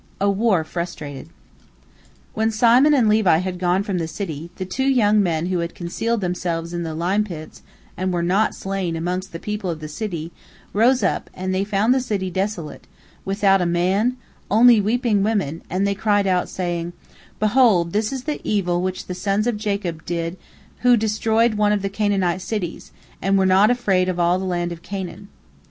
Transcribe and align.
A 0.19 0.31
WAR 0.31 0.63
FRUSTRATED 0.63 1.29
When 2.33 2.49
Simon 2.49 2.95
and 2.95 3.07
Levi 3.07 3.37
had 3.37 3.59
gone 3.59 3.83
from 3.83 3.99
the 3.99 4.07
city, 4.07 4.49
the 4.55 4.65
two 4.65 4.87
young 4.87 5.21
men 5.21 5.45
who 5.45 5.59
had 5.59 5.75
concealed 5.75 6.21
themselves 6.21 6.73
in 6.73 6.81
the 6.81 6.95
lime 6.95 7.23
pits, 7.23 7.61
and 7.95 8.11
were 8.11 8.23
not 8.23 8.55
slain 8.55 8.95
amongst 8.95 9.31
the 9.31 9.37
people 9.37 9.69
of 9.69 9.79
the 9.79 9.87
city, 9.87 10.31
rose 10.73 11.03
up, 11.03 11.29
and 11.35 11.53
they 11.53 11.63
found 11.63 11.93
the 11.93 12.01
city 12.01 12.31
desolate, 12.31 12.87
without 13.25 13.61
a 13.61 13.67
man, 13.67 14.17
only 14.49 14.81
weeping 14.81 15.21
women, 15.21 15.61
and 15.69 15.85
they 15.85 15.93
cried 15.93 16.25
out, 16.25 16.49
saying, 16.49 16.93
"Behold, 17.39 17.93
this 17.93 18.11
is 18.11 18.23
the 18.23 18.41
evil 18.43 18.81
which 18.81 19.05
the 19.05 19.13
sons 19.13 19.45
of 19.45 19.55
Jacob 19.55 20.03
did 20.07 20.35
who 20.79 20.97
destroyed 20.97 21.53
one 21.53 21.71
of 21.71 21.83
the 21.83 21.89
Canaanite 21.89 22.41
cities, 22.41 22.91
and 23.21 23.37
were 23.37 23.45
not 23.45 23.69
afraid 23.69 24.09
of 24.09 24.19
all 24.19 24.39
the 24.39 24.45
land 24.45 24.71
of 24.71 24.81
Canaan." 24.81 25.27